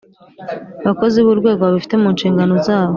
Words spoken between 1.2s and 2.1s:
B Urwego Babifite Mu